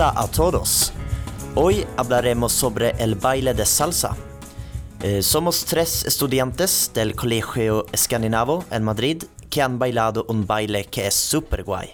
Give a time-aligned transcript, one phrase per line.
[0.00, 0.94] Hola a todos.
[1.54, 4.16] Hoy hablaremos sobre el baile de salsa.
[5.02, 11.06] Eh, somos tres estudiantes del Colegio Escandinavo en Madrid que han bailado un baile que
[11.06, 11.90] es super guay.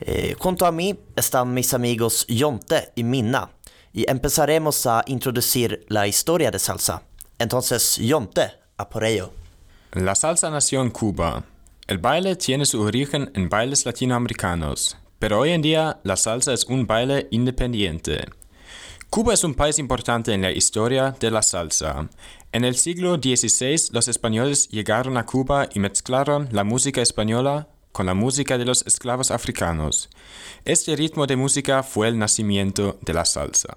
[0.00, 3.50] Eh, junto a mí están mis amigos Jonte y Minna
[3.92, 7.04] y empezaremos a introducir la historia de salsa.
[7.38, 9.30] Entonces, Jonte, a por ello.
[9.92, 11.44] La salsa nació en Cuba.
[11.86, 16.64] El baile tiene su origen en bailes latinoamericanos, pero hoy en día la salsa es
[16.64, 18.24] un baile independiente.
[19.10, 22.08] Cuba es un país importante en la historia de la salsa.
[22.52, 28.06] En el siglo XVI los españoles llegaron a Cuba y mezclaron la música española con
[28.06, 30.10] la música de los esclavos africanos.
[30.64, 33.76] Este ritmo de música fue el nacimiento de la salsa.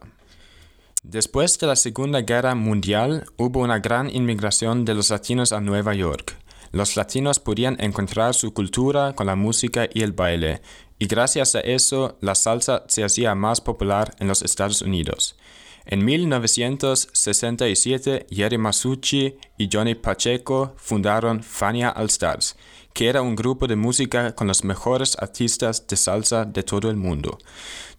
[1.04, 5.96] Después de la Segunda Guerra Mundial hubo una gran inmigración de los latinos a Nueva
[5.96, 6.38] York.
[6.72, 10.62] Los latinos podían encontrar su cultura con la música y el baile,
[11.02, 15.36] y gracias a eso la salsa se hacía más popular en los Estados Unidos.
[15.84, 22.56] En 1967, Jerry Masucci y Johnny Pacheco fundaron Fania All Stars,
[22.94, 26.98] que era un grupo de música con los mejores artistas de salsa de todo el
[26.98, 27.40] mundo.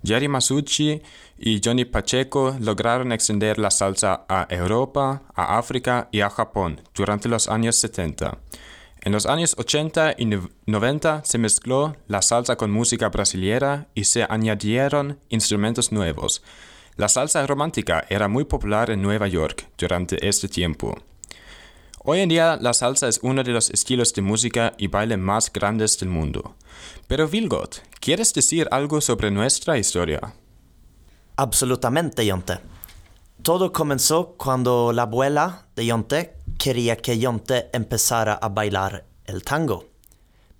[0.04, 1.02] Jerry Masucci
[1.40, 7.28] y Johnny Pacheco lograron extender la salsa a Europa, a África y a Japón durante
[7.28, 8.38] los años 70.
[9.04, 10.30] En los años 80 y
[10.66, 16.42] 90 se mezcló la salsa con música brasileña y se añadieron instrumentos nuevos.
[16.96, 20.96] La salsa romántica era muy popular en Nueva York durante este tiempo.
[22.04, 25.52] Hoy en día la salsa es uno de los estilos de música y baile más
[25.52, 26.54] grandes del mundo.
[27.08, 30.32] Pero Vilgot, ¿quieres decir algo sobre nuestra historia?
[31.34, 32.60] Absolutamente, Jonte.
[33.42, 39.86] Todo comenzó cuando la abuela de Jonte quería que Jonte empezara a bailar el tango.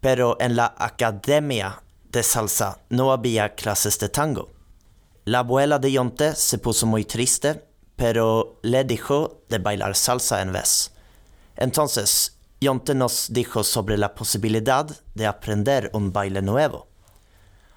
[0.01, 4.51] Pero en la academia de salsa no había clases de tango.
[5.25, 7.65] La abuela de Jonte se puso muy triste,
[7.97, 10.93] pero le dijo de bailar salsa en vez.
[11.57, 16.89] Entonces, Jonte nos dijo sobre la posibilidad de aprender un baile nuevo.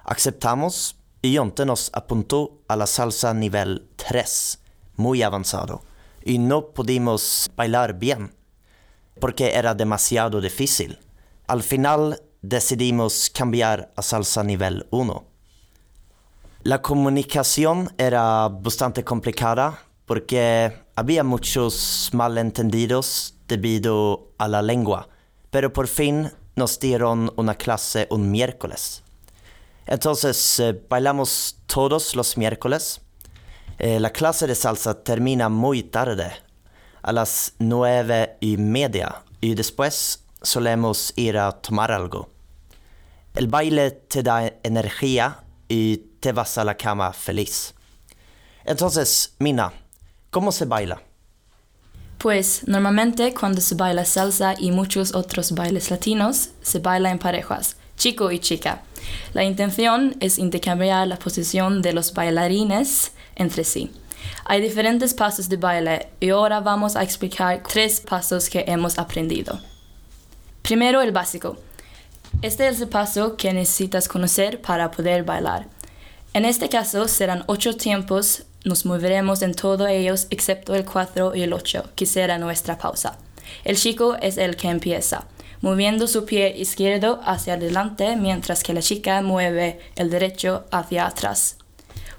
[0.04, 4.58] Aceptamos y Jonte nos apuntó a la salsa nivel 3,
[4.96, 5.82] muy avanzado
[6.26, 8.34] y no pudimos bailar bien
[9.20, 10.98] porque era demasiado difícil.
[11.46, 15.24] Al final decidimos cambiar a salsa nivel 1.
[16.64, 25.08] La comunicación era bastante complicada porque había muchos malentendidos debido a la lengua,
[25.50, 29.04] pero por fin nos dieron una clase un miércoles.
[29.86, 33.00] Entonces eh, bailamos todos los miércoles
[33.78, 36.32] eh, la clase de salsa termina muy tarde,
[37.02, 42.30] a las nueve y media, y después solemos ir a tomar algo.
[43.34, 47.74] El baile te da energía y te vas a la cama feliz.
[48.64, 49.72] Entonces, Mina,
[50.30, 51.02] ¿cómo se baila?
[52.18, 57.76] Pues normalmente cuando se baila salsa y muchos otros bailes latinos, se baila en parejas,
[57.96, 58.82] chico y chica.
[59.34, 63.92] La intención es intercambiar la posición de los bailarines entre sí.
[64.44, 69.60] Hay diferentes pasos de baile y ahora vamos a explicar tres pasos que hemos aprendido.
[70.62, 71.56] Primero el básico.
[72.42, 75.66] Este es el paso que necesitas conocer para poder bailar.
[76.34, 81.42] En este caso serán ocho tiempos, nos moveremos en todos ellos excepto el 4 y
[81.42, 83.16] el 8, que será nuestra pausa.
[83.64, 85.26] El chico es el que empieza,
[85.60, 91.56] moviendo su pie izquierdo hacia adelante mientras que la chica mueve el derecho hacia atrás.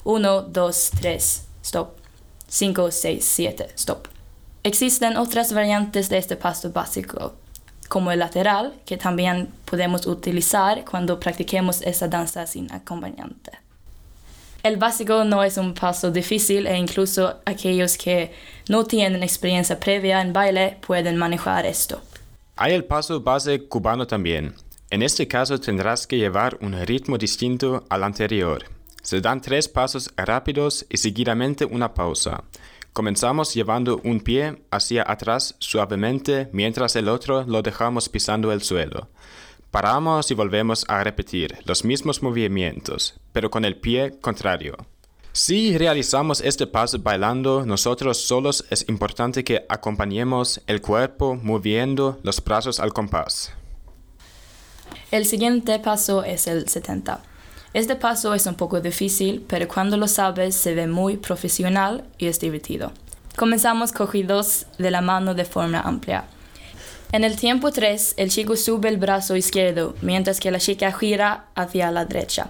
[0.07, 1.97] 1, 2, 3, stop.
[2.47, 4.07] 5, 6, 7, stop.
[4.63, 7.33] Existen otras variantes de este paso básico,
[7.89, 13.51] como el lateral, que también podemos utilizar cuando practiquemos esa danza sin acompañante.
[14.63, 18.31] El básico no es un paso difícil e incluso aquellos que
[18.69, 22.01] no tienen experiencia previa en baile pueden manejar esto.
[22.55, 24.53] Hay el paso base cubano también.
[24.89, 28.76] En este caso tendrás que llevar un ritmo distinto al anterior.
[29.07, 32.43] Se dan tres pasos rápidos y seguidamente una pausa.
[32.91, 39.07] Comenzamos llevando un pie hacia atrás suavemente mientras el otro lo dejamos pisando el suelo.
[39.71, 44.75] Paramos y volvemos a repetir los mismos movimientos, pero con el pie contrario.
[45.31, 52.43] Si realizamos este paso bailando nosotros solos, es importante que acompañemos el cuerpo moviendo los
[52.43, 53.53] brazos al compás.
[55.11, 57.23] El siguiente paso es el 70.
[57.77, 62.25] Este paso es un poco difícil, pero cuando lo sabes se ve muy profesional y
[62.25, 62.91] es divertido.
[63.35, 66.23] Comenzamos cogidos de la mano de forma amplia.
[67.11, 71.45] En el tiempo 3, el chico sube el brazo izquierdo, mientras que la chica gira
[71.53, 72.49] hacia la derecha.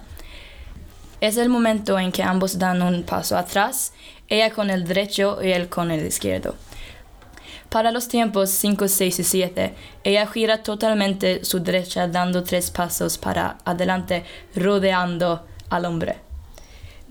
[1.20, 3.92] Es el momento en que ambos dan un paso atrás,
[4.28, 6.54] ella con el derecho y él con el izquierdo.
[7.68, 13.18] Para los tiempos 5, 6 y 7, ella gira totalmente su derecha dando tres pasos
[13.18, 14.24] para adelante,
[14.56, 16.16] rodeando al hombre.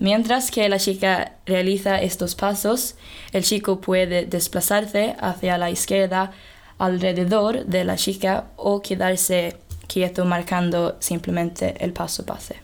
[0.00, 2.96] Mientras que la chica realiza estos pasos,
[3.32, 6.32] el chico puede desplazarse hacia la izquierda
[6.78, 12.56] alrededor de la chica o quedarse quieto marcando simplemente el paso pase.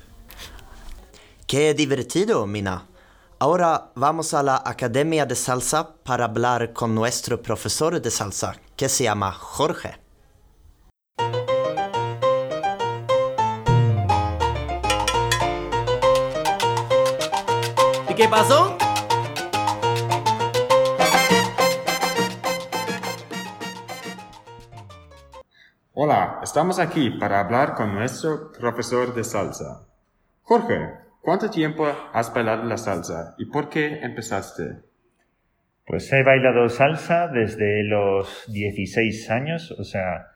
[1.47, 2.87] Qué divertido, Mina.
[3.47, 8.89] Ahora vamos a la Academia de Salsa para hablar con nuestro profesor de salsa, que
[8.89, 10.01] se llama Jorge.
[18.09, 18.79] ¿Y qué pasó?
[25.93, 29.87] Hola, estamos aquí para hablar con nuestro profesor de salsa.
[30.41, 34.83] Jorge, ¿cuánto tiempo has bailado la salsa y por qué empezaste?
[35.87, 40.29] Pues he bailado salsa desde los 16 años, o sea,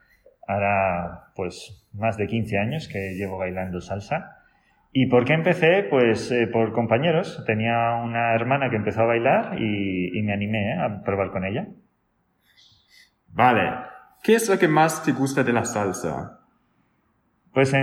[0.47, 4.37] hará pues más de 15 años que llevo bailando salsa.
[4.91, 5.83] ¿Y por qué empecé?
[5.89, 7.43] Pues eh, por compañeros.
[7.45, 10.79] Tenía una hermana que empezó a bailar y, me animé ¿eh?
[10.79, 11.67] a probar con ella.
[13.27, 13.89] Vale,
[14.21, 16.39] ¿Qué es lo que más te gusta de la salsa?
[17.53, 17.73] Pues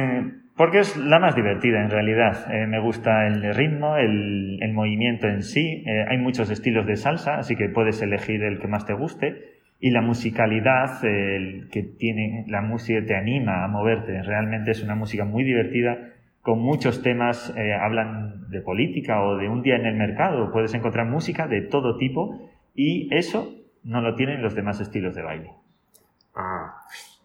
[0.56, 2.50] porque es la más divertida en realidad.
[2.50, 5.84] Eh, me gusta el ritmo, el, movimiento en sí.
[5.86, 9.56] Eh, hay muchos estilos de salsa, así que puedes elegir el que más te guste.
[9.78, 14.22] Y la musicalidad el que tiene la música te anima a moverte.
[14.22, 15.98] Realmente es una música muy divertida
[16.40, 17.54] con muchos temas.
[17.54, 20.50] Eh, hablan de política o de un día en el mercado.
[20.52, 23.52] Puedes encontrar música de todo tipo y eso
[23.84, 25.50] no lo tienen los demás estilos de baile.
[26.34, 26.65] Ah.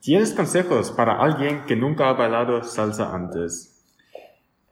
[0.01, 3.85] ¿Tienes consejos para alguien que nunca ha bailado salsa antes?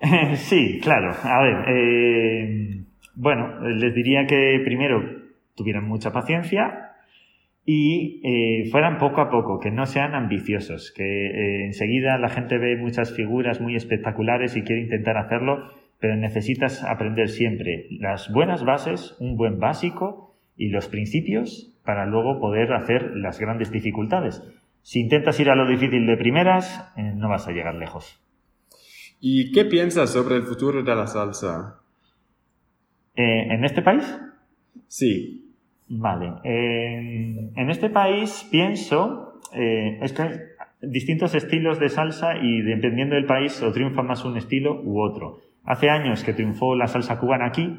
[0.35, 1.13] sí, claro.
[1.21, 2.83] A ver, eh,
[3.13, 5.03] bueno, les diría que primero
[5.55, 6.93] tuvieran mucha paciencia
[7.63, 12.57] y eh, fueran poco a poco, que no sean ambiciosos, que eh, enseguida la gente
[12.57, 18.63] ve muchas figuras muy espectaculares y quiere intentar hacerlo, pero necesitas aprender siempre las buenas
[18.63, 24.41] bases, un buen básico y los principios para luego poder hacer las grandes dificultades.
[24.81, 28.19] Si intentas ir a lo difícil de primeras, eh, no vas a llegar lejos.
[29.19, 31.81] ¿Y qué piensas sobre el futuro de la salsa?
[33.15, 34.19] Eh, ¿En este país?
[34.87, 35.45] Sí.
[35.91, 36.33] Vale.
[36.43, 40.29] en este país pienso, eh, es que hay
[40.81, 45.39] distintos estilos de salsa y dependiendo del país o triunfa más un estilo u otro.
[45.63, 47.75] Hace años que triunfó la salsa cubana aquí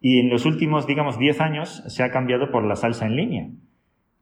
[0.00, 3.48] y en los últimos, digamos, 10 años se ha cambiado por la salsa en línea.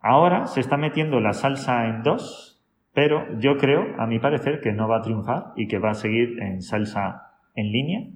[0.08, 2.62] Ahora se está metiendo la salsa en dos,
[2.94, 5.94] pero yo creo, a mi parecer, que no va a triunfar y que va a
[5.94, 8.06] seguir en salsa en línea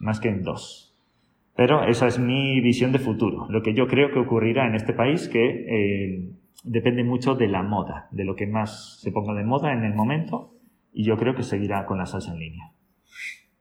[0.00, 0.96] más que en dos.
[1.54, 3.46] Pero esa es mi visión de futuro.
[3.48, 6.30] Lo que yo creo que ocurrirá en este país que eh,
[6.64, 9.94] depende mucho de la moda, de lo que más se ponga de moda en el
[9.94, 10.54] momento,
[10.92, 12.72] y yo creo que seguirá con la salsa en línea.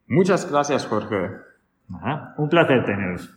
[0.08, 1.50] Muchas gracias, Jorge
[2.38, 3.36] un placer teneros.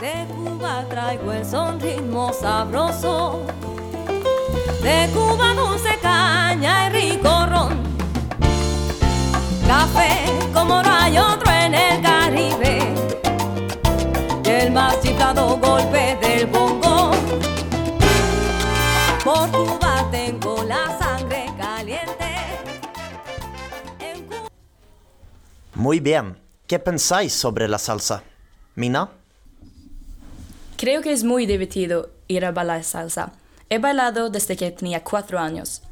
[0.00, 3.42] De Cuba traigo el son ritmo sabroso.
[4.80, 7.82] De Cuba dulce caña y rico ron.
[9.66, 10.08] Café
[10.54, 12.94] como no hay otro en el Caribe.
[14.44, 17.10] El más chiflado golpe del bongo.
[19.24, 21.46] Por Cuba tengo la sangre
[25.74, 26.38] Muy bien.
[26.68, 28.22] ¿Qué pensáis sobre la salsa?
[28.76, 29.17] Mina?
[30.78, 33.32] Creo que es muy divertido ir a bailar salsa.
[33.68, 35.82] He bailado desde que tenía cuatro años.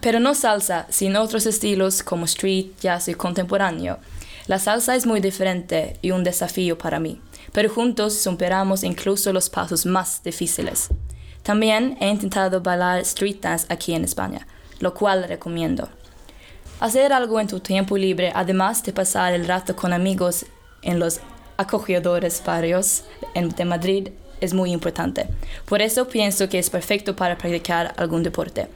[0.00, 3.98] Pero no salsa, sino otros estilos como street, jazz y contemporáneo.
[4.46, 7.20] La salsa es muy diferente y un desafío para mí,
[7.52, 10.90] pero juntos superamos incluso los pasos más difíciles.
[11.42, 14.46] También he intentado bailar street dance aquí en España,
[14.78, 15.88] lo cual recomiendo.
[16.78, 20.46] Hacer algo en tu tiempo libre, además de pasar el rato con amigos
[20.82, 21.20] en los
[21.56, 24.08] acogedores barrios de Madrid,
[24.40, 25.26] es muy importante.
[25.64, 28.68] Por eso pienso que es perfecto para practicar algún deporte.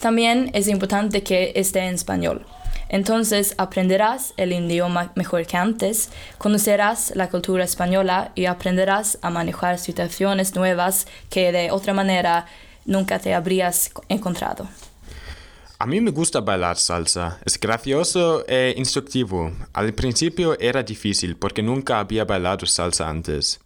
[0.00, 2.46] También es importante que esté en español.
[2.88, 9.78] Entonces aprenderás el idioma mejor que antes, conocerás la cultura española y aprenderás a manejar
[9.78, 12.46] situaciones nuevas que de otra manera
[12.86, 14.68] nunca te habrías encontrado.
[15.80, 17.38] A mí me gusta bailar salsa.
[17.44, 19.52] Es gracioso e instructivo.
[19.72, 23.60] Al principio era difícil porque nunca había bailado salsa antes.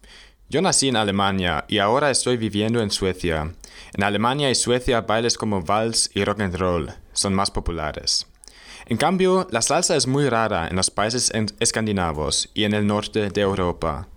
[0.47, 3.51] Yo nací en Alemania y ahora estoy viviendo en Suecia.
[3.95, 8.27] En Alemania y Suecia bailes como vals y rock and roll son más populares.
[8.85, 13.31] En cambio, la salsa es muy rara en los países escandinavos y en el norte
[13.31, 14.07] de Europa.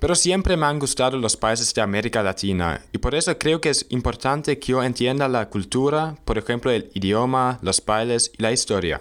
[0.00, 3.68] Pero siempre me han gustado los países de América Latina y por eso creo que
[3.68, 8.50] es importante que yo entienda la cultura, por ejemplo el idioma, los bailes y la
[8.50, 8.98] historia.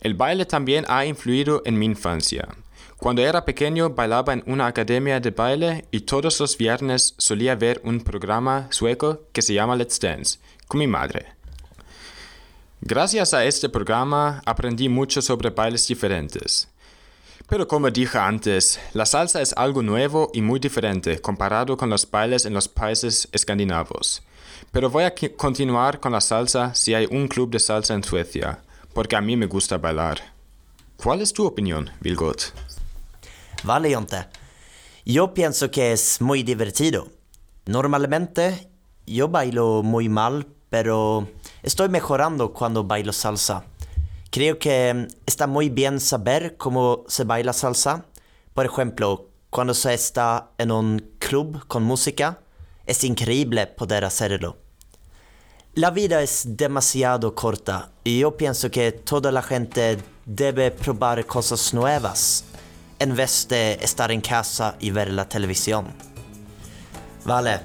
[0.00, 2.48] El baile también ha influido en mi infancia.
[2.96, 7.80] Cuando era pequeño bailaba en una academia de baile y todos los viernes solía ver
[7.84, 11.26] un programa sueco que se llama Let's Dance con mi madre.
[12.80, 16.71] Gracias a este programa aprendí mucho sobre bailes diferentes.
[17.48, 22.10] Pero como dije antes, la salsa es algo nuevo y muy diferente comparado con los
[22.10, 24.22] bailes en los países escandinavos.
[24.70, 28.62] Pero voy a continuar con la salsa si hay un club de salsa en Suecia,
[28.94, 30.20] porque a mí me gusta bailar.
[30.96, 32.52] ¿Cuál es tu opinión, Vilgot?
[33.64, 34.26] Vale, Jonte.
[35.04, 37.08] Yo pienso que es muy divertido.
[37.66, 38.68] Normalmente
[39.06, 41.28] yo bailo muy mal, pero
[41.62, 43.64] estoy mejorando cuando bailo salsa.
[44.32, 48.06] Creo que está muy bien saber cómo se baila salsa.
[48.54, 52.40] Por ejemplo, cuando se está en un club con música,
[52.86, 54.56] es increíble poder hacerlo.
[55.74, 61.74] La vida es demasiado corta y yo pienso que toda la gente debe probar cosas
[61.74, 62.44] nuevas
[63.00, 65.88] en vez de estar en casa y ver la televisión.
[67.26, 67.60] Vale,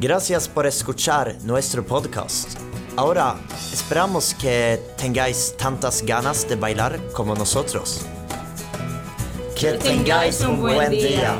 [0.00, 2.58] gracias por escuchar nuestro podcast.
[2.96, 3.36] Ahora
[3.72, 8.02] esperamos que tengáis tantas ganas de bailar como nosotros.
[9.56, 11.36] Que tengáis un buen día.